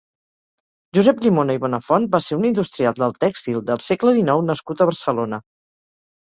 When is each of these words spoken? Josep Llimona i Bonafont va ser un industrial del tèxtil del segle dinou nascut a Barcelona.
Josep 0.97 1.19
Llimona 1.25 1.55
i 1.57 1.61
Bonafont 1.65 2.07
va 2.15 2.21
ser 2.27 2.37
un 2.39 2.47
industrial 2.51 2.97
del 3.03 3.13
tèxtil 3.25 3.61
del 3.69 3.85
segle 3.89 4.15
dinou 4.17 4.43
nascut 4.49 4.83
a 4.83 4.89
Barcelona. 4.93 5.43